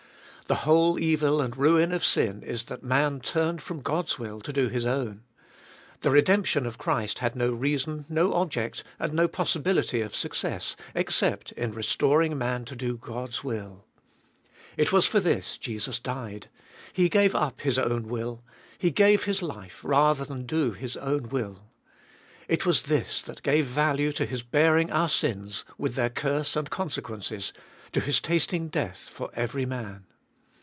The 0.47 0.65
whole 0.65 0.99
evil 0.99 1.39
and 1.39 1.55
ruin 1.55 1.93
of 1.93 2.03
sin 2.03 2.43
is 2.43 2.65
that 2.65 2.83
man 2.83 3.21
turned 3.21 3.63
from 3.63 3.79
God's 3.79 4.19
will 4.19 4.41
to 4.41 4.51
do 4.51 4.67
his 4.67 4.85
own. 4.85 5.23
The 6.01 6.11
redemption 6.11 6.65
of 6.65 6.77
Christ 6.77 7.19
had 7.19 7.37
no 7.37 7.53
reason, 7.53 8.05
no 8.09 8.33
object, 8.33 8.83
and 8.99 9.13
no 9.13 9.29
possibility 9.29 10.01
of 10.01 10.13
success, 10.13 10.75
except 10.93 11.53
in 11.53 11.71
restoring 11.71 12.37
man 12.37 12.65
to 12.65 12.75
do 12.75 12.97
God's 12.97 13.45
will. 13.45 13.85
It 14.75 14.91
was 14.91 15.07
for 15.07 15.21
this 15.21 15.57
Jesus 15.57 15.99
died. 15.99 16.49
He 16.91 17.07
gave 17.07 17.33
up 17.33 17.61
His 17.61 17.79
own 17.79 18.09
will; 18.09 18.43
He 18.77 18.91
gave 18.91 19.23
His 19.23 19.41
life, 19.41 19.79
rather 19.85 20.25
than 20.25 20.45
do 20.45 20.73
His 20.73 20.97
own 20.97 21.29
will. 21.29 21.63
It 22.49 22.65
was 22.65 22.83
this 22.83 23.21
that 23.21 23.41
gave 23.41 23.67
value 23.67 24.11
to 24.11 24.25
His 24.25 24.43
bearing 24.43 24.91
our 24.91 25.07
sins, 25.07 25.63
with 25.77 25.95
their 25.95 26.09
curse 26.09 26.57
and 26.57 26.69
consequences, 26.69 27.53
to 27.93 28.01
His 28.01 28.19
tasting 28.19 28.67
death 28.67 28.97
for 28.97 29.29
every 29.33 29.65
man. 29.65 30.07